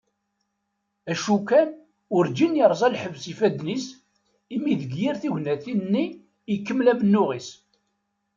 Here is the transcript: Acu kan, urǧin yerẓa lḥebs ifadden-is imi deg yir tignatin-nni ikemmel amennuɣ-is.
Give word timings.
Acu 1.11 1.35
kan, 1.49 1.69
urǧin 2.15 2.57
yerẓa 2.57 2.89
lḥebs 2.93 3.23
ifadden-is 3.31 3.85
imi 4.55 4.73
deg 4.81 4.91
yir 4.99 5.15
tignatin-nni 5.21 6.05
ikemmel 6.53 6.87
amennuɣ-is. 6.91 7.49